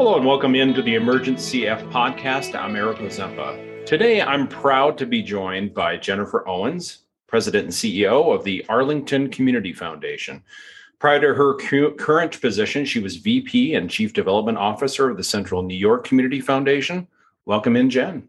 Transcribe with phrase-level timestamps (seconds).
[0.00, 2.58] Hello and welcome into the Emergent CF podcast.
[2.58, 3.84] I'm Eric Lazempa.
[3.84, 9.28] Today, I'm proud to be joined by Jennifer Owens, President and CEO of the Arlington
[9.28, 10.42] Community Foundation.
[11.00, 15.22] Prior to her cu- current position, she was VP and Chief Development Officer of the
[15.22, 17.06] Central New York Community Foundation.
[17.44, 18.26] Welcome in, Jen.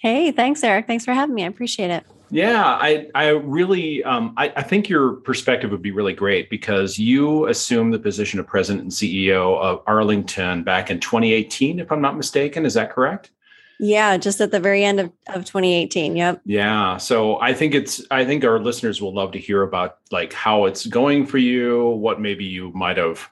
[0.00, 0.88] Hey, thanks, Eric.
[0.88, 1.44] Thanks for having me.
[1.44, 2.04] I appreciate it.
[2.32, 6.98] Yeah, I I really um, I, I think your perspective would be really great because
[6.98, 12.00] you assumed the position of president and CEO of Arlington back in 2018, if I'm
[12.00, 12.64] not mistaken.
[12.64, 13.30] Is that correct?
[13.78, 16.16] Yeah, just at the very end of, of 2018.
[16.16, 16.40] Yep.
[16.46, 16.96] Yeah.
[16.96, 20.64] So I think it's I think our listeners will love to hear about like how
[20.64, 23.28] it's going for you, what maybe you might have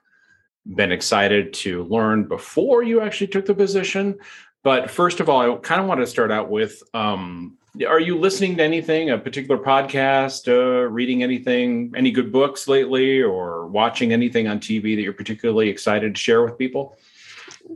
[0.66, 4.18] been excited to learn before you actually took the position.
[4.62, 7.56] But first of all, I kind of want to start out with um,
[7.86, 13.22] are you listening to anything, a particular podcast, uh, reading anything, any good books lately,
[13.22, 16.96] or watching anything on TV that you're particularly excited to share with people?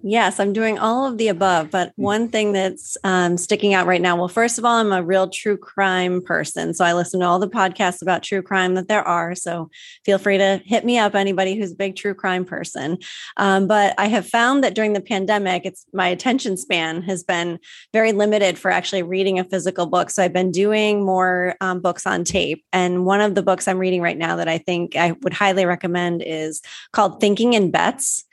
[0.02, 1.70] Yes, I'm doing all of the above.
[1.70, 2.02] But hmm.
[2.02, 5.28] one thing that's um, sticking out right now well, first of all, I'm a real
[5.28, 6.74] true crime person.
[6.74, 9.34] So I listen to all the podcasts about true crime that there are.
[9.34, 9.70] So
[10.04, 12.98] feel free to hit me up, anybody who's a big true crime person.
[13.36, 17.58] Um, but I have found that during the pandemic, it's my attention span has been
[17.92, 20.10] very limited for actually reading a physical book.
[20.10, 22.64] So I've been doing more um, books on tape.
[22.72, 25.66] And one of the books I'm reading right now that I think I would highly
[25.66, 28.24] recommend is called Thinking in Bets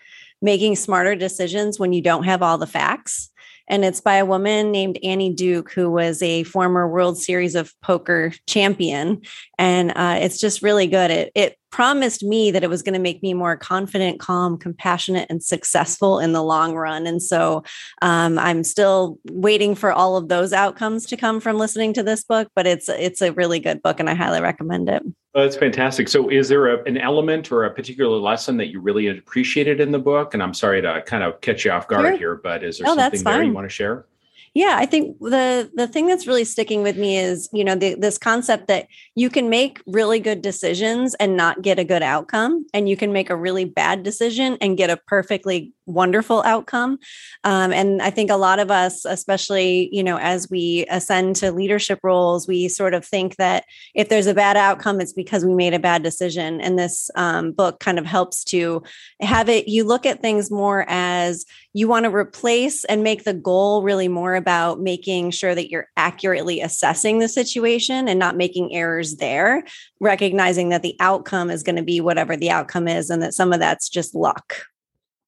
[0.42, 3.30] making smarter decisions when you don't have all the facts.
[3.68, 7.74] And it's by a woman named Annie Duke, who was a former World Series of
[7.82, 9.22] Poker champion.
[9.58, 11.12] And uh, it's just really good.
[11.12, 15.28] It, it promised me that it was going to make me more confident, calm, compassionate,
[15.30, 17.08] and successful in the long run.
[17.08, 17.64] And so
[18.02, 22.24] um, I'm still waiting for all of those outcomes to come from listening to this
[22.24, 22.50] book.
[22.56, 25.04] But it's it's a really good book, and I highly recommend it.
[25.34, 26.10] Oh, that's fantastic.
[26.10, 29.92] So, is there a, an element or a particular lesson that you really appreciated in
[29.92, 30.34] the book?
[30.34, 32.18] And I'm sorry to kind of catch you off guard sure.
[32.18, 34.06] here, but is there oh, something there you want to share?
[34.54, 37.94] Yeah, I think the the thing that's really sticking with me is, you know, the,
[37.96, 42.66] this concept that you can make really good decisions and not get a good outcome,
[42.74, 47.00] and you can make a really bad decision and get a perfectly wonderful outcome.
[47.44, 51.52] Um, and I think a lot of us, especially, you know, as we ascend to
[51.52, 55.54] leadership roles, we sort of think that if there's a bad outcome, it's because we
[55.54, 56.62] made a bad decision.
[56.62, 58.84] And this um, book kind of helps to
[59.20, 63.34] have it, you look at things more as you want to replace and make the
[63.34, 68.74] goal really more about making sure that you're accurately assessing the situation and not making
[68.76, 69.64] errors there,
[70.00, 73.54] recognizing that the outcome is going to be whatever the outcome is and that some
[73.54, 74.66] of that's just luck.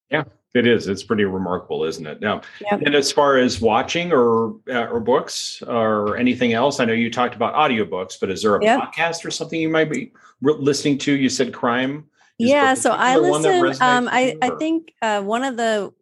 [0.10, 0.24] Yeah,
[0.54, 0.88] it is.
[0.88, 2.22] It's pretty remarkable, isn't it?
[2.22, 2.82] Now, yep.
[2.82, 7.12] and as far as watching or uh, or books or anything else, I know you
[7.12, 8.82] talked about audiobooks, but is there a yep.
[8.82, 11.14] podcast or something you might be re- listening to?
[11.14, 12.06] You said crime.
[12.40, 13.82] Is yeah, so I listen.
[13.82, 15.94] Um, I I think uh, one of the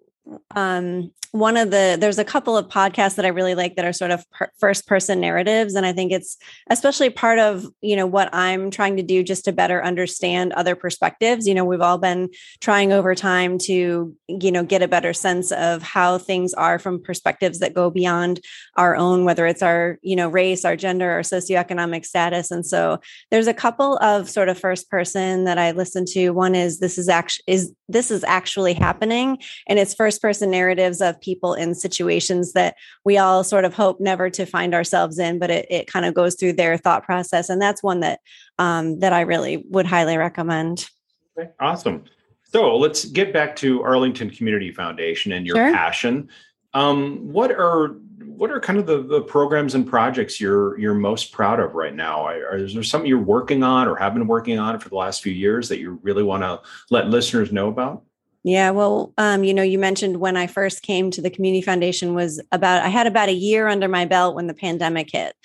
[0.56, 3.94] um, one of the there's a couple of podcasts that I really like that are
[3.94, 5.76] sort of per, first person narratives.
[5.76, 6.38] And I think it's
[6.70, 10.76] especially part of you know what I'm trying to do just to better understand other
[10.76, 11.48] perspectives.
[11.48, 15.54] You know we've all been trying over time to you know get a better sense
[15.54, 18.42] of how things are from perspectives that go beyond
[18.76, 22.52] our own whether it's our you know race our gender our socioeconomic status.
[22.52, 23.00] And so
[23.30, 26.32] there's a couple of sort of first person that I listen to.
[26.32, 29.38] One is this is actually is this is actually happening.
[29.68, 34.00] And it's first person narratives of people in situations that we all sort of hope
[34.00, 37.50] never to find ourselves in, but it, it kind of goes through their thought process.
[37.50, 38.20] And that's one that
[38.60, 40.90] um, that I really would highly recommend.
[41.38, 42.04] Okay, awesome.
[42.44, 45.72] So let's get back to Arlington Community Foundation and your sure.
[45.72, 46.30] passion.
[46.74, 47.96] Um, what are
[48.42, 51.96] what are kind of the, the programs and projects you're you're most proud of right
[51.96, 52.26] now?
[52.26, 55.22] Are, is there something you're working on or have been working on for the last
[55.22, 58.04] few years that you really want to let listeners know about?
[58.44, 62.16] Yeah, well, um, you know, you mentioned when I first came to the Community Foundation
[62.16, 65.36] was about, I had about a year under my belt when the pandemic hit.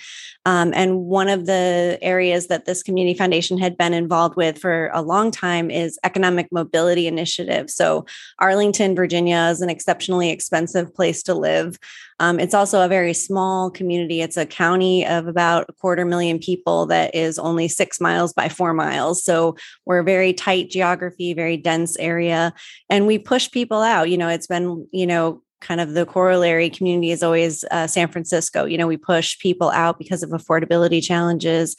[0.46, 4.90] Um, and one of the areas that this Community Foundation had been involved with for
[4.94, 7.68] a long time is economic mobility initiative.
[7.68, 8.06] So,
[8.38, 11.78] Arlington, Virginia is an exceptionally expensive place to live.
[12.18, 14.22] Um, it's also a very small community.
[14.22, 18.48] It's a county of about a quarter million people that is only six miles by
[18.48, 19.22] four miles.
[19.22, 22.54] So we're a very tight geography, very dense area.
[22.88, 24.08] And we push people out.
[24.08, 28.08] You know, it's been, you know, kind of the corollary community is always uh, San
[28.08, 28.64] Francisco.
[28.64, 31.76] You know, we push people out because of affordability challenges.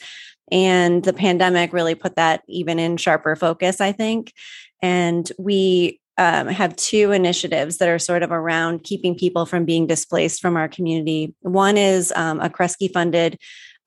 [0.50, 4.32] And the pandemic really put that even in sharper focus, I think.
[4.82, 9.86] And we um, have two initiatives that are sort of around keeping people from being
[9.86, 11.32] displaced from our community.
[11.40, 13.38] One is um, a Kresge funded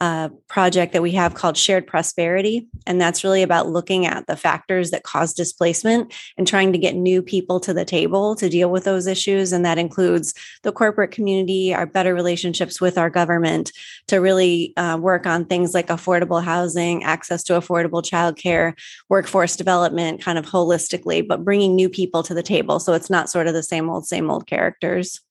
[0.01, 2.68] a project that we have called Shared Prosperity.
[2.88, 6.95] And that's really about looking at the factors that cause displacement and trying to get
[6.95, 9.53] new people to the table to deal with those issues.
[9.53, 10.33] And that includes
[10.63, 13.71] the corporate community, our better relationships with our government
[14.07, 18.74] to really uh, work on things like affordable housing, access to affordable childcare,
[19.07, 22.80] workforce development, kind of holistically, but bringing new people to the table.
[22.80, 25.21] So it's not sort of the same old, same old characters.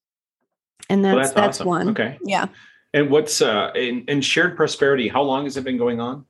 [0.89, 1.67] And that's, well, that's, that's awesome.
[1.67, 1.89] one.
[1.89, 2.19] Okay.
[2.25, 2.47] Yeah.
[2.93, 5.09] And what's uh, in, in shared prosperity?
[5.09, 6.27] How long has it been going on?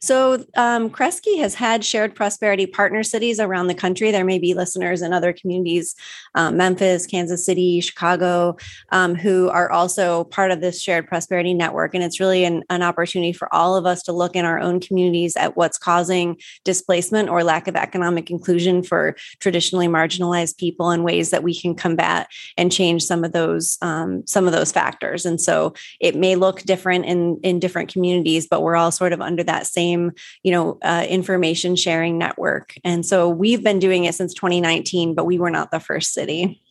[0.00, 4.10] So, um, Kresge has had shared prosperity partner cities around the country.
[4.10, 5.94] There may be listeners in other communities,
[6.34, 8.56] um, Memphis, Kansas City, Chicago,
[8.92, 11.94] um, who are also part of this shared prosperity network.
[11.94, 14.80] And it's really an, an opportunity for all of us to look in our own
[14.80, 21.04] communities at what's causing displacement or lack of economic inclusion for traditionally marginalized people and
[21.04, 25.26] ways that we can combat and change some of those um, some of those factors.
[25.26, 29.20] And so, it may look different in in different communities, but we're all sort of
[29.20, 30.12] under that same
[30.42, 32.74] you know uh, information sharing network.
[32.84, 36.62] And so we've been doing it since 2019 but we were not the first city.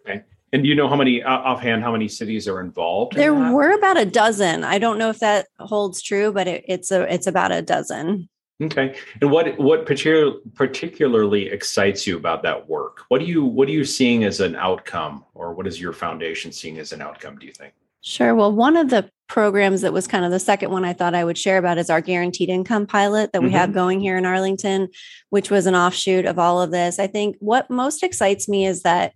[0.00, 0.22] Okay.
[0.52, 3.72] And do you know how many offhand how many cities are involved there in were
[3.72, 4.64] about a dozen.
[4.64, 8.28] I don't know if that holds true but it, it's a it's about a dozen.
[8.62, 8.96] Okay.
[9.20, 13.00] And what what particular, particularly excites you about that work?
[13.08, 16.52] What do you what are you seeing as an outcome or what is your foundation
[16.52, 17.74] seeing as an outcome do you think?
[18.02, 18.34] Sure.
[18.34, 21.24] Well, one of the programs that was kind of the second one I thought I
[21.24, 23.56] would share about is our guaranteed income pilot that we mm-hmm.
[23.56, 24.88] have going here in Arlington,
[25.30, 26.98] which was an offshoot of all of this.
[26.98, 29.12] I think what most excites me is that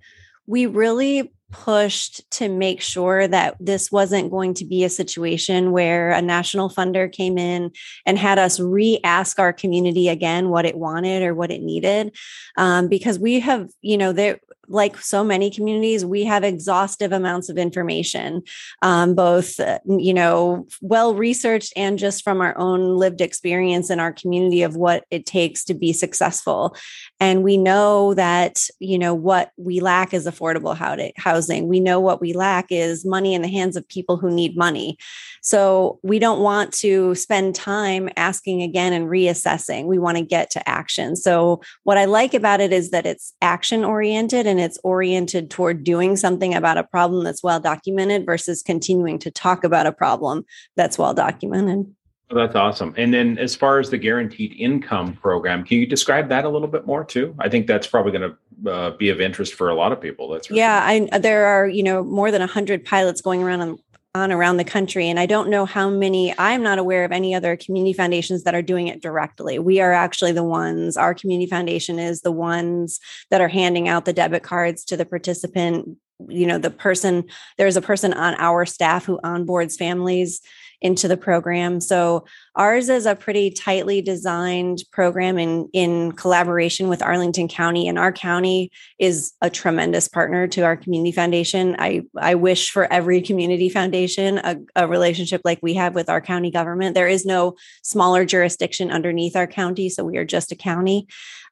[0.47, 6.11] we really pushed to make sure that this wasn't going to be a situation where
[6.11, 7.71] a national funder came in
[8.05, 12.15] and had us re-ask our community again what it wanted or what it needed
[12.59, 17.49] um, because we have you know there like so many communities, we have exhaustive amounts
[17.49, 18.43] of information,
[18.83, 24.01] um, both uh, you know well researched and just from our own lived experience in
[24.01, 26.77] our community of what it takes to be successful.
[27.21, 30.77] And we know that you know what we lack is affordable
[31.17, 31.69] housing.
[31.69, 34.99] We know what we lack is money in the hands of people who need money.
[35.43, 39.87] So we don't want to spend time asking again and reassessing.
[39.87, 41.17] We want to get to action.
[41.17, 45.85] So what I like about it is that it's action oriented and it's oriented toward
[45.85, 50.45] doing something about a problem that's well documented versus continuing to talk about a problem
[50.77, 51.87] that's well documented.
[52.31, 52.95] that's awesome.
[52.97, 56.69] And then, as far as the guaranteed income program, can you describe that a little
[56.69, 57.35] bit more too?
[57.39, 60.29] I think that's probably going to uh, be of interest for a lot of people.
[60.29, 60.57] That's right.
[60.57, 61.09] yeah.
[61.13, 63.79] I, there are you know more than hundred pilots going around
[64.19, 65.09] on around the country.
[65.09, 68.55] And I don't know how many, I'm not aware of any other community foundations that
[68.55, 69.59] are doing it directly.
[69.59, 73.01] We are actually the ones, our community foundation is the ones
[73.31, 75.97] that are handing out the debit cards to the participant.
[76.29, 77.25] You know, the person,
[77.57, 80.41] there's a person on our staff who onboards families
[80.81, 81.81] into the program.
[81.81, 87.89] So ours is a pretty tightly designed program in, in collaboration with Arlington County.
[87.89, 91.75] And our county is a tremendous partner to our community foundation.
[91.79, 96.21] I, I wish for every community foundation a, a relationship like we have with our
[96.21, 96.95] county government.
[96.95, 99.89] There is no smaller jurisdiction underneath our county.
[99.89, 101.09] So we are just a county.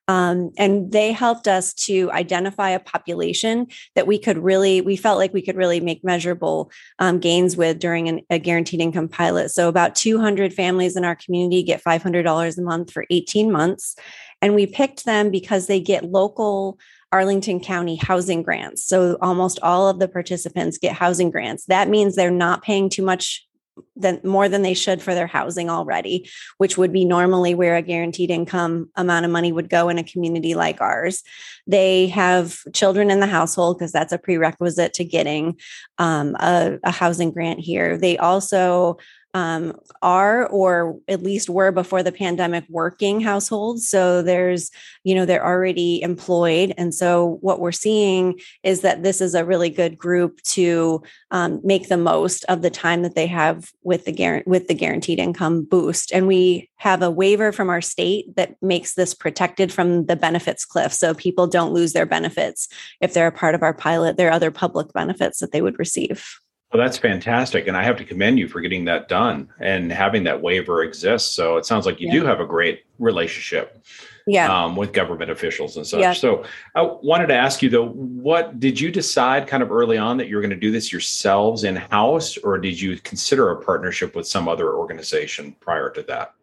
[0.08, 5.18] Um, and they helped us to identify a population that we could really, we felt
[5.18, 9.50] like we could really make measurable um, gains with during an, a guaranteed income pilot.
[9.50, 13.96] So about 200 families in our community get $500 a month for 18 months.
[14.40, 16.78] And we picked them because they get local
[17.12, 18.86] Arlington County housing grants.
[18.86, 21.64] So almost all of the participants get housing grants.
[21.66, 23.45] That means they're not paying too much
[23.94, 26.28] than more than they should for their housing already,
[26.58, 30.04] which would be normally where a guaranteed income amount of money would go in a
[30.04, 31.22] community like ours.
[31.66, 35.58] They have children in the household because that's a prerequisite to getting
[35.98, 37.96] um, a, a housing grant here.
[37.96, 38.98] They also
[39.36, 43.86] um, are or at least were before the pandemic working households.
[43.86, 44.70] So there's
[45.04, 46.72] you know they're already employed.
[46.78, 51.02] And so what we're seeing is that this is a really good group to
[51.32, 54.74] um, make the most of the time that they have with the guarantee with the
[54.74, 56.12] guaranteed income boost.
[56.12, 60.64] And we have a waiver from our state that makes this protected from the benefits
[60.64, 60.94] cliff.
[60.94, 62.68] So people don't lose their benefits
[63.02, 64.16] if they're a part of our pilot.
[64.16, 66.40] There are other public benefits that they would receive
[66.72, 67.68] well, that's fantastic.
[67.68, 71.34] And I have to commend you for getting that done and having that waiver exist.
[71.34, 72.14] So it sounds like you yeah.
[72.14, 73.84] do have a great relationship
[74.26, 74.52] yeah.
[74.52, 76.00] Um, with government officials and such.
[76.00, 76.12] Yeah.
[76.12, 76.44] So
[76.74, 80.26] I wanted to ask you though, what did you decide kind of early on that
[80.26, 84.16] you were going to do this yourselves in house, or did you consider a partnership
[84.16, 86.34] with some other organization prior to that?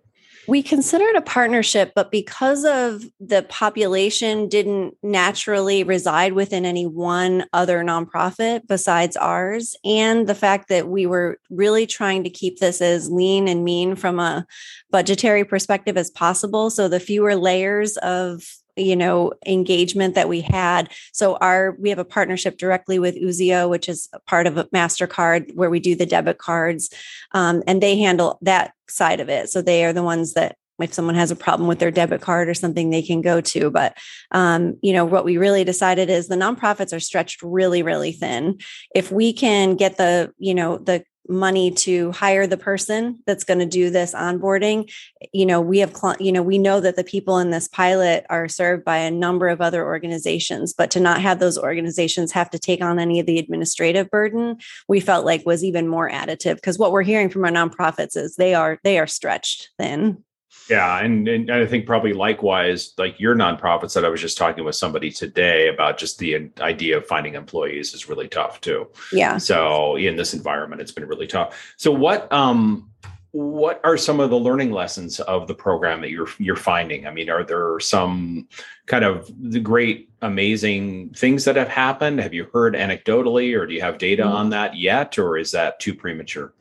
[0.47, 7.45] We considered a partnership, but because of the population didn't naturally reside within any one
[7.53, 12.81] other nonprofit besides ours, and the fact that we were really trying to keep this
[12.81, 14.45] as lean and mean from a
[14.91, 16.69] budgetary perspective as possible.
[16.69, 18.43] So the fewer layers of
[18.75, 20.91] you know engagement that we had.
[21.11, 25.69] So our we have a partnership directly with Usio which is part of mastercard where
[25.69, 26.89] we do the debit cards
[27.33, 29.49] um, and they handle that side of it.
[29.49, 32.49] So they are the ones that if someone has a problem with their debit card
[32.49, 33.69] or something they can go to.
[33.69, 33.97] But
[34.31, 38.59] um, you know what we really decided is the nonprofits are stretched really really thin.
[38.93, 43.59] If we can get the you know the money to hire the person that's going
[43.59, 44.91] to do this onboarding.
[45.31, 48.47] You know we have you know we know that the people in this pilot are
[48.49, 52.59] served by a number of other organizations but to not have those organizations have to
[52.59, 56.77] take on any of the administrative burden we felt like was even more additive because
[56.77, 60.23] what we're hearing from our nonprofits is they are they are stretched thin
[60.69, 64.63] yeah, and, and I think probably likewise, like your nonprofits that I was just talking
[64.63, 68.87] with somebody today about just the idea of finding employees is really tough too.
[69.11, 69.37] Yeah.
[69.37, 71.73] So in this environment, it's been really tough.
[71.77, 72.89] So what um
[73.33, 77.07] what are some of the learning lessons of the program that you're you're finding?
[77.07, 78.47] I mean, are there some
[78.85, 82.19] kind of the great amazing things that have happened?
[82.19, 84.35] Have you heard anecdotally, or do you have data mm-hmm.
[84.35, 86.53] on that yet, or is that too premature?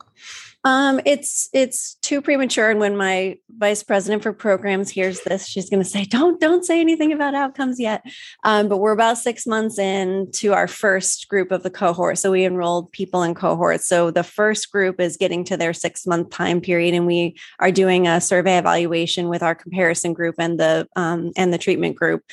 [0.65, 2.69] Um, it's it's too premature.
[2.69, 6.63] And when my vice president for programs hears this, she's going to say, "Don't don't
[6.63, 8.01] say anything about outcomes yet."
[8.45, 12.31] Um, but we're about six months in to our first group of the cohort, so
[12.31, 13.87] we enrolled people in cohorts.
[13.87, 17.71] So the first group is getting to their six month time period, and we are
[17.71, 22.23] doing a survey evaluation with our comparison group and the um, and the treatment group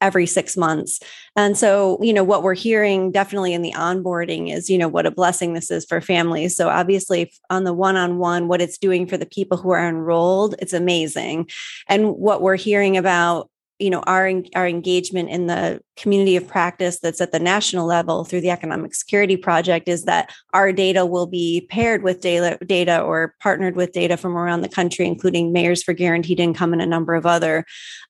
[0.00, 0.98] every six months.
[1.36, 5.06] And so, you know, what we're hearing definitely in the onboarding is, you know, what
[5.06, 6.56] a blessing this is for families.
[6.56, 10.72] So obviously on the one-on-one, what it's doing for the people who are enrolled, it's
[10.72, 11.48] amazing.
[11.86, 16.98] And what we're hearing about you know our our engagement in the community of practice
[16.98, 21.28] that's at the national level through the economic security project is that our data will
[21.28, 25.80] be paired with data data or partnered with data from around the country including mayors
[25.80, 27.64] for guaranteed income and a number of other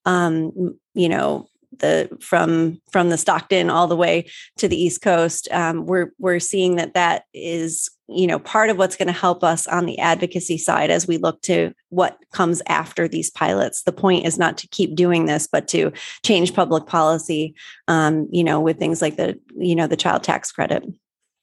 [0.07, 1.47] um, you know
[1.77, 6.41] the from from the Stockton all the way to the East Coast, um, we're we're
[6.41, 9.99] seeing that that is you know part of what's going to help us on the
[9.99, 13.83] advocacy side as we look to what comes after these pilots.
[13.83, 15.93] The point is not to keep doing this, but to
[16.25, 17.55] change public policy.
[17.87, 20.85] Um, you know, with things like the you know the child tax credit.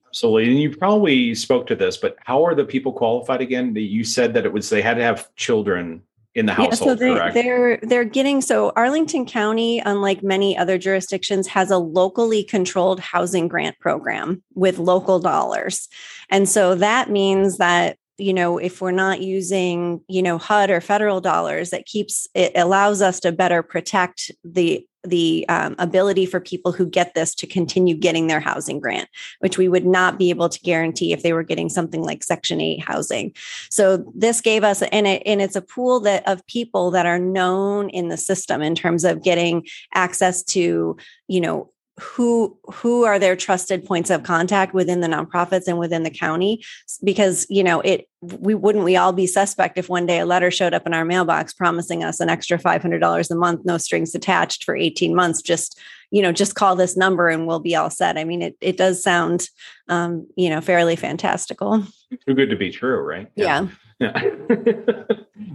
[0.08, 0.50] Absolutely.
[0.50, 3.76] And you probably spoke to this, but how are the people qualified again?
[3.76, 6.04] You said that it was they had to have children
[6.36, 7.00] in the household.
[7.02, 11.78] Yeah, so they, they're they're getting so Arlington County, unlike many other jurisdictions, has a
[11.78, 15.88] locally controlled housing grant program with local dollars,
[16.30, 20.82] and so that means that you know if we're not using you know HUD or
[20.82, 26.40] federal dollars, that keeps it allows us to better protect the the um, ability for
[26.40, 30.30] people who get this to continue getting their housing grant, which we would not be
[30.30, 33.34] able to guarantee if they were getting something like Section 8 housing.
[33.70, 37.20] So this gave us, and, it, and it's a pool that of people that are
[37.20, 43.18] known in the system in terms of getting access to, you know, who who are
[43.18, 46.64] their trusted points of contact within the nonprofits and within the county?
[47.04, 50.52] Because you know it we wouldn't we all be suspect if one day a letter
[50.52, 54.64] showed up in our mailbox promising us an extra $500 a month no strings attached
[54.64, 55.80] for 18 months just
[56.12, 58.18] you know just call this number and we'll be all set.
[58.18, 59.48] I mean it it does sound
[59.88, 61.84] um you know fairly fantastical.
[62.28, 63.32] Too good to be true right?
[63.36, 63.68] Yeah,
[64.00, 64.12] yeah.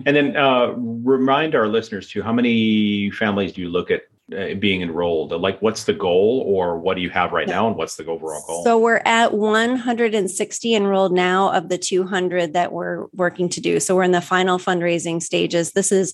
[0.07, 4.83] and then uh remind our listeners too how many families do you look at being
[4.83, 5.33] enrolled?
[5.33, 8.43] Like, what's the goal, or what do you have right now, and what's the overall
[8.47, 8.65] goal?
[8.65, 13.81] So we're at 160 enrolled now of the 200 that we're working to do.
[13.81, 15.73] So we're in the final fundraising stages.
[15.73, 16.13] This is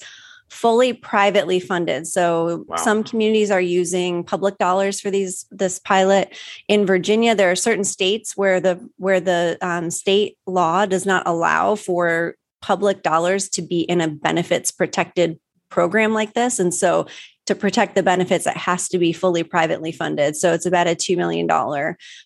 [0.49, 2.07] fully privately funded.
[2.07, 2.77] So wow.
[2.77, 6.37] some communities are using public dollars for these this pilot.
[6.69, 11.27] In Virginia, there are certain states where the where the um, state law does not
[11.27, 16.59] allow for public dollars to be in a benefits protected program like this.
[16.59, 17.07] And so
[17.47, 20.37] to protect the benefits, it has to be fully privately funded.
[20.37, 21.47] So it's about a $2 million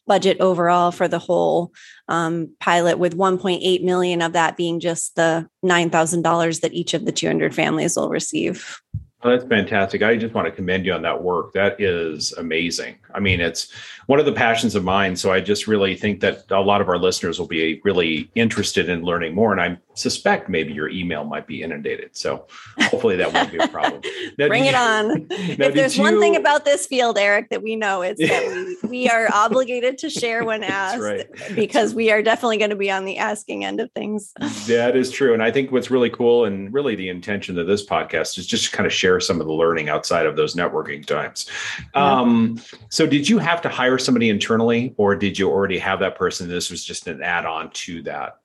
[0.06, 1.72] budget overall for the whole
[2.08, 7.12] um, pilot, with 1.8 million of that being just the $9,000 that each of the
[7.12, 8.80] 200 families will receive.
[9.22, 10.02] Oh, that's fantastic.
[10.02, 11.52] I just want to commend you on that work.
[11.52, 12.96] That is amazing.
[13.14, 13.70] I mean, it's
[14.06, 15.14] one of the passions of mine.
[15.14, 18.88] So I just really think that a lot of our listeners will be really interested
[18.88, 19.52] in learning more.
[19.52, 22.16] And I suspect maybe your email might be inundated.
[22.16, 22.46] So
[22.80, 24.02] hopefully that won't be a problem.
[24.38, 25.26] Now, Bring it you, on.
[25.30, 28.88] if there's you, one thing about this field, Eric, that we know, it's that we,
[28.88, 31.26] we are obligated to share when asked right.
[31.54, 34.32] because we are definitely going to be on the asking end of things.
[34.66, 35.34] That is true.
[35.34, 38.70] And I think what's really cool and really the intention of this podcast is just
[38.70, 41.46] to kind of share share some of the learning outside of those networking times.
[41.94, 42.20] Yeah.
[42.20, 46.16] Um, so, did you have to hire somebody internally, or did you already have that
[46.16, 46.48] person?
[46.48, 48.38] This was just an add on to that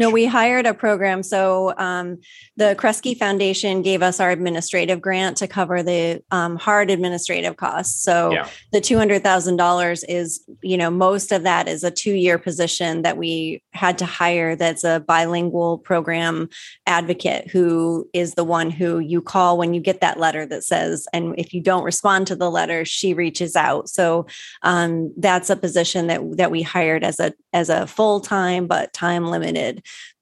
[0.00, 1.22] No, we hired a program.
[1.22, 2.18] So um,
[2.56, 8.02] the Kresge Foundation gave us our administrative grant to cover the um, hard administrative costs.
[8.02, 8.48] So yeah.
[8.72, 13.02] the two hundred thousand dollars is, you know, most of that is a two-year position
[13.02, 14.56] that we had to hire.
[14.56, 16.48] That's a bilingual program
[16.86, 21.06] advocate who is the one who you call when you get that letter that says,
[21.12, 23.88] and if you don't respond to the letter, she reaches out.
[23.88, 24.26] So
[24.62, 28.92] um, that's a position that that we hired as a as a full time but
[28.92, 29.67] time limited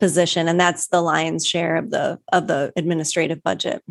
[0.01, 3.83] position and that's the lion's share of the of the administrative budget.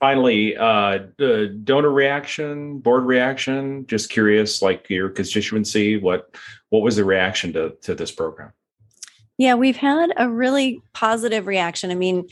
[0.00, 6.34] Finally uh the donor reaction board reaction just curious like your constituency what
[6.70, 8.52] what was the reaction to to this program?
[9.38, 11.90] Yeah we've had a really positive reaction.
[11.90, 12.28] I mean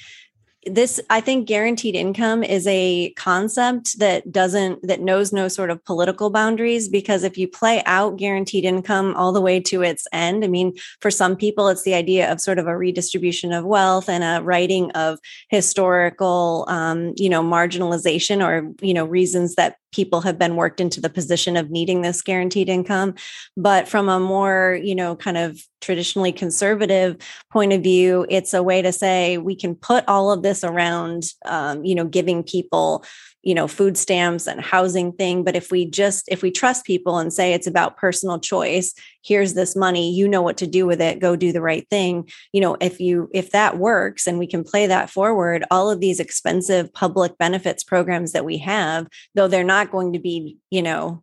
[0.67, 5.83] this i think guaranteed income is a concept that doesn't that knows no sort of
[5.85, 10.45] political boundaries because if you play out guaranteed income all the way to its end
[10.45, 14.09] i mean for some people it's the idea of sort of a redistribution of wealth
[14.09, 20.21] and a writing of historical um, you know marginalization or you know reasons that people
[20.23, 23.15] have been worked into the position of needing this guaranteed income.
[23.57, 27.17] But from a more you know kind of traditionally conservative
[27.51, 31.23] point of view it's a way to say we can put all of this around
[31.47, 33.03] um, you know giving people
[33.43, 37.19] you know food stamps and housing thing but if we just if we trust people
[37.19, 41.01] and say it's about personal choice here's this money you know what to do with
[41.01, 42.29] it go do the right thing.
[42.53, 46.01] You know if you if that works and we can play that forward all of
[46.01, 50.83] these expensive public benefits programs that we have though they're not going to be you
[50.83, 51.23] know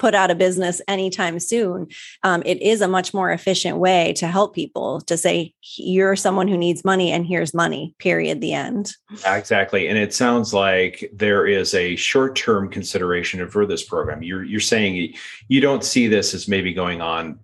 [0.00, 1.86] put out of business anytime soon.
[2.24, 6.48] Um, it is a much more efficient way to help people to say, you're someone
[6.48, 8.94] who needs money and here's money, period, the end.
[9.26, 9.86] Exactly.
[9.86, 14.22] And it sounds like there is a short term consideration for this program.
[14.22, 15.14] You're, you're saying
[15.48, 17.38] you don't see this as maybe going on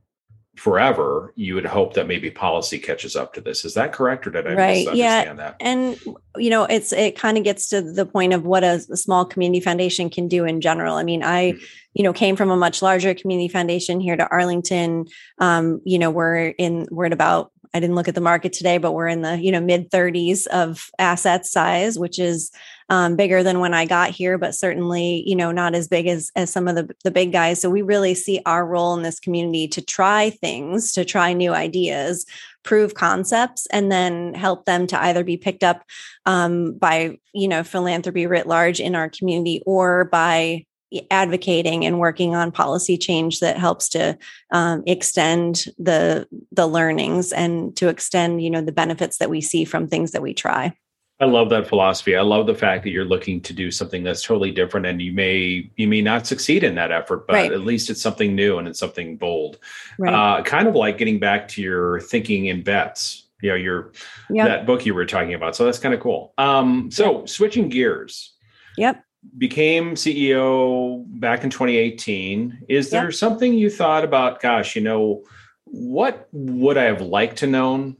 [0.56, 3.64] forever, you would hope that maybe policy catches up to this.
[3.64, 4.94] Is that correct, or did I right?
[4.94, 5.32] yeah.
[5.34, 5.56] that?
[5.60, 5.98] And
[6.36, 9.24] you know, it's it kind of gets to the point of what a, a, small
[9.24, 10.96] community foundation can do in general.
[10.96, 11.64] I mean, I mm-hmm.
[11.94, 15.06] you know came from a much larger community foundation here to Arlington.
[15.38, 18.78] Um, you know, we're in we're at about I didn't look at the market today,
[18.78, 22.50] but we're in the you know mid 30s of asset size, which is
[22.88, 26.30] um, bigger than when I got here, but certainly, you know, not as big as
[26.36, 27.60] as some of the the big guys.
[27.60, 31.52] So we really see our role in this community to try things, to try new
[31.52, 32.26] ideas,
[32.62, 35.84] prove concepts, and then help them to either be picked up
[36.26, 40.64] um, by you know philanthropy writ large in our community or by
[41.10, 44.16] advocating and working on policy change that helps to
[44.52, 49.64] um, extend the the learnings and to extend you know the benefits that we see
[49.64, 50.72] from things that we try
[51.18, 52.14] I love that philosophy.
[52.14, 55.12] I love the fact that you're looking to do something that's totally different and you
[55.12, 57.52] may you may not succeed in that effort, but right.
[57.52, 59.58] at least it's something new and it's something bold.
[59.98, 60.12] Right.
[60.12, 63.92] Uh, kind of like getting back to your thinking in bets, you know, your
[64.28, 64.46] yep.
[64.46, 65.56] that book you were talking about.
[65.56, 66.34] So that's kind of cool.
[66.36, 67.28] Um, so yep.
[67.30, 68.34] switching gears.
[68.76, 69.02] Yep.
[69.38, 72.66] Became CEO back in 2018.
[72.68, 75.24] Is there something you thought about, gosh, you know,
[75.64, 77.96] what would I have liked to known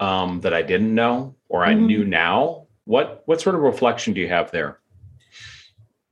[0.00, 1.86] um, that I didn't know or I mm-hmm.
[1.86, 2.66] knew now?
[2.84, 4.78] What what sort of reflection do you have there?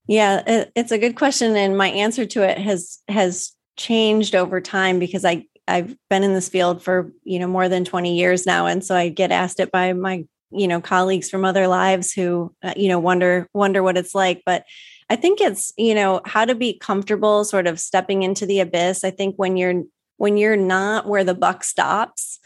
[0.06, 0.42] Yeah,
[0.76, 5.24] it's a good question, and my answer to it has has changed over time because
[5.24, 8.84] I I've been in this field for you know more than twenty years now, and
[8.84, 12.74] so I get asked it by my you know colleagues from other lives who uh,
[12.76, 14.64] you know wonder wonder what it's like, but.
[15.10, 19.04] I think it's you know how to be comfortable sort of stepping into the abyss.
[19.04, 19.84] I think when you're
[20.16, 22.38] when you're not where the buck stops,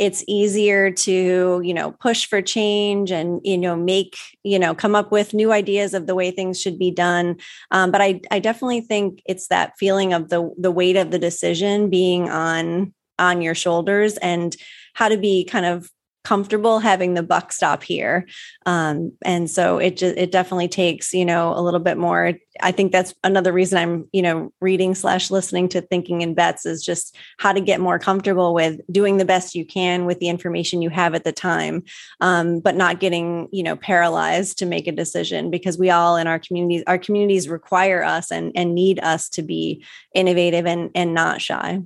[0.00, 4.94] it's easier to you know push for change and you know make you know come
[4.94, 7.36] up with new ideas of the way things should be done.
[7.70, 11.18] Um, but i i definitely think it's that feeling of the the weight of the
[11.18, 14.56] decision being on on your shoulders and
[14.94, 15.90] how to be kind of
[16.24, 18.26] comfortable having the buck stop here.
[18.66, 22.34] Um, and so it just it definitely takes you know a little bit more.
[22.62, 26.66] I think that's another reason i'm you know reading slash listening to thinking in bets
[26.66, 30.28] is just how to get more comfortable with doing the best you can with the
[30.28, 31.82] information you have at the time
[32.20, 36.26] um, but not getting you know paralyzed to make a decision because we all in
[36.26, 41.14] our communities our communities require us and and need us to be innovative and and
[41.14, 41.80] not shy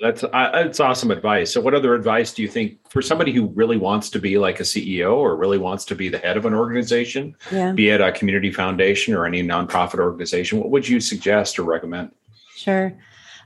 [0.00, 1.52] that's uh, that's awesome advice.
[1.52, 4.60] So, what other advice do you think for somebody who really wants to be like
[4.60, 7.72] a CEO or really wants to be the head of an organization, yeah.
[7.72, 10.58] be it a community foundation or any nonprofit organization?
[10.58, 12.12] What would you suggest or recommend?
[12.54, 12.92] Sure.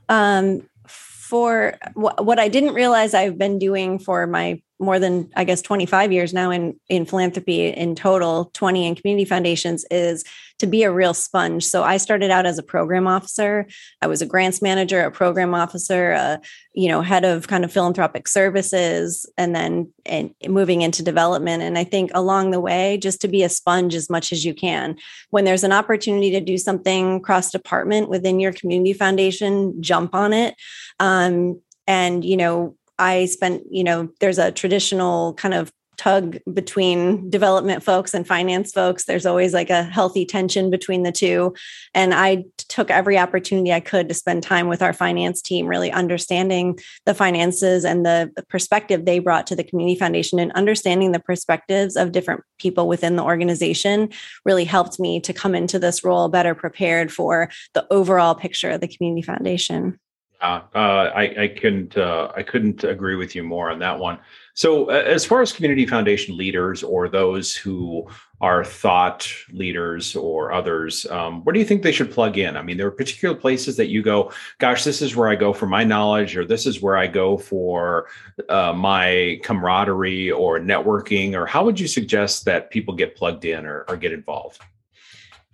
[0.09, 5.61] Um, for what I didn't realize I've been doing for my more than I guess
[5.61, 10.23] 25 years now in in philanthropy in total, 20 in community foundations is
[10.59, 11.65] to be a real sponge.
[11.65, 13.67] So I started out as a program officer.
[14.01, 16.39] I was a grants manager, a program officer, a,
[16.73, 21.63] you know, head of kind of philanthropic services, and then and moving into development.
[21.63, 24.53] And I think along the way, just to be a sponge as much as you
[24.53, 24.97] can.
[25.31, 30.33] When there's an opportunity to do something cross department within your community foundation, jump on
[30.33, 30.55] it.
[30.99, 35.71] Um, and you know I spent, you know, there's a traditional kind of
[36.03, 39.05] tug between development folks and finance folks.
[39.05, 41.53] There's always like a healthy tension between the two.
[41.93, 45.91] And I took every opportunity I could to spend time with our finance team, really
[45.91, 51.21] understanding the finances and the perspective they brought to the Community Foundation and understanding the
[51.21, 54.09] perspectives of different people within the organization
[54.43, 58.81] really helped me to come into this role better prepared for the overall picture of
[58.81, 59.97] the Community Foundation.
[60.41, 64.19] Uh, I, I couldn't uh, I couldn't agree with you more on that one.
[64.55, 68.07] So, uh, as far as community foundation leaders or those who
[68.39, 72.55] are thought leaders or others, um, where do you think they should plug in?
[72.55, 75.53] I mean, there are particular places that you go, gosh, this is where I go
[75.53, 78.07] for my knowledge, or this is where I go for
[78.47, 83.65] uh, my camaraderie or networking, or how would you suggest that people get plugged in
[83.65, 84.61] or, or get involved?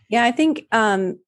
[0.10, 1.20] Yeah, I think um,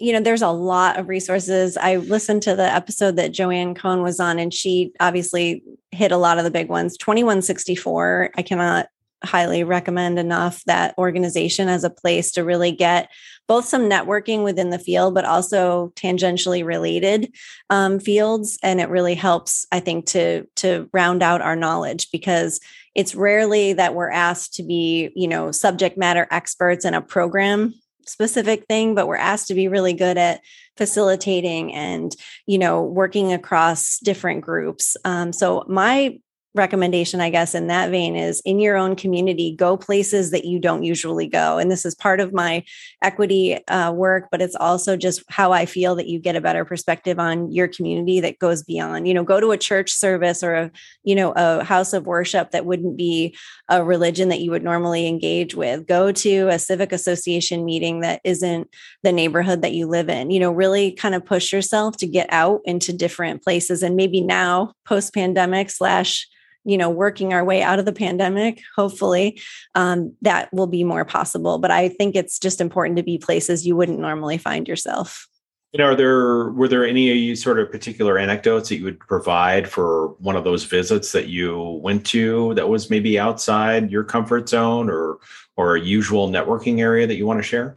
[0.00, 1.76] you know, there's a lot of resources.
[1.76, 6.16] I listened to the episode that Joanne Cohn was on, and she obviously hit a
[6.16, 6.96] lot of the big ones.
[6.96, 8.86] 2164, I cannot
[9.22, 13.10] highly recommend enough that organization as a place to really get
[13.46, 17.34] both some networking within the field, but also tangentially related
[17.68, 18.58] um, fields.
[18.62, 22.58] And it really helps, I think, to to round out our knowledge because
[22.94, 27.74] it's rarely that we're asked to be, you know, subject matter experts in a program
[28.06, 30.40] specific thing but we're asked to be really good at
[30.76, 34.96] facilitating and you know working across different groups.
[35.04, 36.18] Um, so my
[36.54, 40.58] recommendation, I guess, in that vein is in your own community, go places that you
[40.58, 41.58] don't usually go.
[41.58, 42.64] And this is part of my
[43.02, 46.64] equity uh, work, but it's also just how I feel that you get a better
[46.64, 50.54] perspective on your community that goes beyond, you know, go to a church service or
[50.54, 50.70] a,
[51.04, 53.36] you know, a house of worship that wouldn't be
[53.68, 55.86] a religion that you would normally engage with.
[55.86, 58.68] Go to a civic association meeting that isn't
[59.04, 60.30] the neighborhood that you live in.
[60.30, 63.84] You know, really kind of push yourself to get out into different places.
[63.84, 66.26] And maybe now, post pandemic slash
[66.64, 69.40] you know working our way out of the pandemic hopefully
[69.74, 73.66] um, that will be more possible but i think it's just important to be places
[73.66, 75.26] you wouldn't normally find yourself
[75.72, 79.68] you know, are there were there any sort of particular anecdotes that you would provide
[79.68, 84.48] for one of those visits that you went to that was maybe outside your comfort
[84.48, 85.18] zone or
[85.56, 87.76] or a usual networking area that you want to share?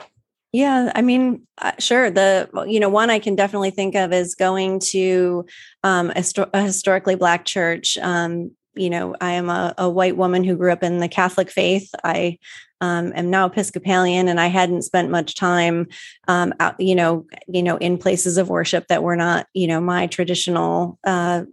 [0.53, 2.09] Yeah, I mean, uh, sure.
[2.09, 5.45] The you know one I can definitely think of is going to
[5.83, 7.99] um, a, a, historically black church.
[7.99, 11.49] Um, you know, I am a, a, white woman who grew up in the Catholic
[11.51, 11.93] faith.
[12.03, 12.39] I
[12.81, 15.87] um, am now Episcopalian, and I hadn't spent much time,
[16.27, 19.79] um, out, you know, you know, in places of worship that were not, you know,
[19.79, 21.43] my traditional uh,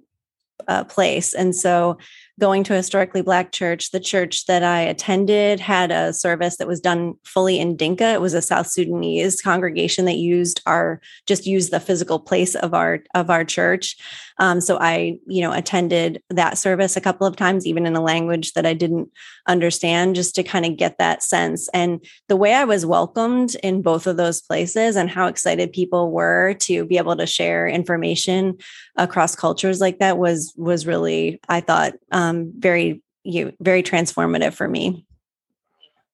[0.66, 1.34] uh, place.
[1.34, 1.98] And so
[2.40, 6.66] going to a historically black church the church that i attended had a service that
[6.66, 8.12] was done fully in dinka.
[8.12, 12.74] It was a south sudanese congregation that used our just used the physical place of
[12.74, 13.96] our of our church.
[14.38, 18.02] Um, so i you know attended that service a couple of times even in a
[18.02, 19.10] language that i didn't
[19.46, 21.68] understand just to kind of get that sense.
[21.74, 26.10] And the way i was welcomed in both of those places and how excited people
[26.10, 28.58] were to be able to share information
[28.96, 34.54] across cultures like that was was really i thought um, um, very you very transformative
[34.54, 35.04] for me.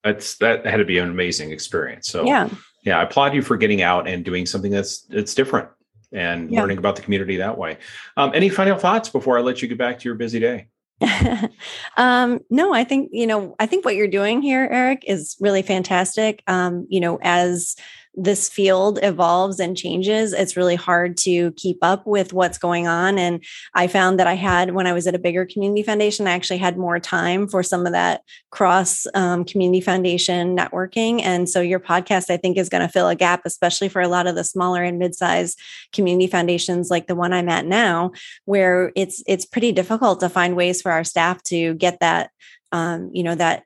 [0.02, 2.08] That's that had to be an amazing experience.
[2.08, 2.48] So yeah,
[2.82, 5.68] yeah, I applaud you for getting out and doing something that's that's different
[6.12, 6.60] and yeah.
[6.60, 7.78] learning about the community that way.
[8.16, 10.68] Um, any final thoughts before I let you get back to your busy day?
[11.96, 15.62] um, no, I think you know I think what you're doing here, Eric, is really
[15.62, 16.42] fantastic.
[16.46, 17.76] Um, you know, as
[18.16, 23.18] this field evolves and changes, it's really hard to keep up with what's going on.
[23.18, 26.32] And I found that I had, when I was at a bigger community foundation, I
[26.32, 31.20] actually had more time for some of that cross um, community foundation networking.
[31.22, 34.08] And so your podcast, I think, is going to fill a gap, especially for a
[34.08, 35.58] lot of the smaller and mid-sized
[35.92, 38.12] community foundations like the one I'm at now,
[38.46, 42.30] where it's it's pretty difficult to find ways for our staff to get that
[42.72, 43.64] um, you know that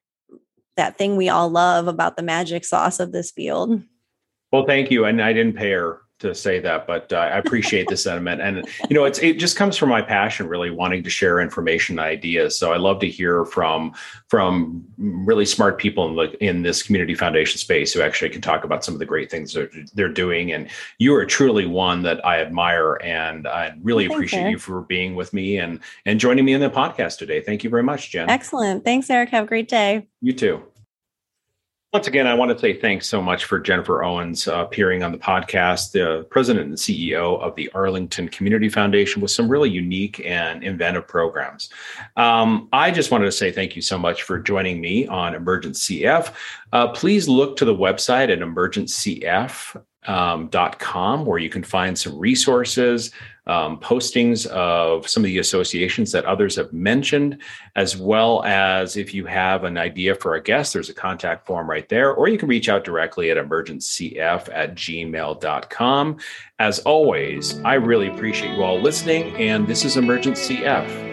[0.77, 3.83] that thing we all love about the magic sauce of this field.
[4.53, 5.05] Well, thank you.
[5.05, 8.41] And I didn't pay her to say that, but uh, I appreciate the sentiment.
[8.43, 11.99] And you know, it's it just comes from my passion, really wanting to share information,
[11.99, 12.57] and ideas.
[12.59, 13.95] So I love to hear from
[14.29, 18.65] from really smart people in the in this community foundation space who actually can talk
[18.65, 20.53] about some of the great things that they're doing.
[20.53, 24.53] And you are truly one that I admire, and I really Thanks, appreciate Eric.
[24.53, 27.41] you for being with me and and joining me in the podcast today.
[27.41, 28.29] Thank you very much, Jen.
[28.29, 28.85] Excellent.
[28.85, 29.31] Thanks, Eric.
[29.31, 30.07] Have a great day.
[30.21, 30.63] You too.
[31.93, 35.11] Once again, I want to say thanks so much for Jennifer Owens uh, appearing on
[35.11, 40.25] the podcast, the president and CEO of the Arlington Community Foundation, with some really unique
[40.25, 41.69] and inventive programs.
[42.17, 45.75] Um, I just wanted to say thank you so much for joining me on Emergent
[45.75, 46.33] CF.
[46.73, 52.19] Uh, please look to the website at emergentcf um, .com where you can find some
[52.19, 53.13] resources,
[53.47, 57.39] um, postings of some of the associations that others have mentioned,
[57.75, 61.69] as well as if you have an idea for a guest, there's a contact form
[61.69, 66.17] right there, or you can reach out directly at emergentcf at gmail.com.
[66.59, 71.10] As always, I really appreciate you all listening, and this is Emergent CF.